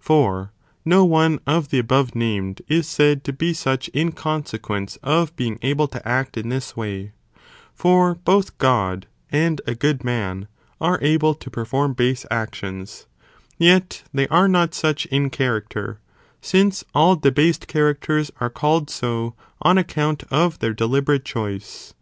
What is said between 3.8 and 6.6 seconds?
in consequence of being able to act in